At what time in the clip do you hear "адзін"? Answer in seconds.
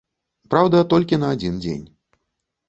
1.35-1.61